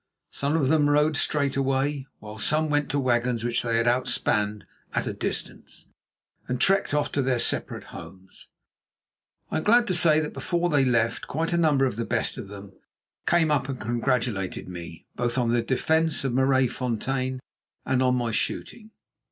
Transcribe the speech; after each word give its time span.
Some 0.31 0.57
of 0.57 0.67
them 0.67 0.89
rode 0.89 1.15
straight 1.15 1.55
away, 1.55 2.07
while 2.17 2.39
some 2.39 2.71
went 2.71 2.89
to 2.89 2.97
wagons 2.99 3.43
which 3.43 3.61
they 3.61 3.77
had 3.77 3.85
outspanned 3.87 4.63
at 4.95 5.05
a 5.05 5.13
distance, 5.13 5.89
and 6.47 6.59
trekked 6.59 6.95
off 6.95 7.11
to 7.11 7.21
their 7.21 7.37
separate 7.37 7.83
homes. 7.93 8.47
I 9.51 9.57
am 9.57 9.63
glad 9.63 9.85
to 9.85 9.93
say 9.93 10.19
that 10.19 10.33
before 10.33 10.71
they 10.71 10.83
left 10.85 11.27
quite 11.27 11.53
a 11.53 11.55
number 11.57 11.85
of 11.85 11.97
the 11.97 12.05
best 12.05 12.39
of 12.39 12.47
them 12.47 12.71
came 13.27 13.51
up 13.51 13.69
and 13.69 13.79
congratulated 13.79 14.67
me 14.67 15.05
both 15.15 15.37
on 15.37 15.49
the 15.49 15.61
defence 15.61 16.23
of 16.23 16.33
Maraisfontein 16.33 17.39
and 17.85 18.01
on 18.01 18.15
my 18.15 18.31
shooting. 18.31 18.89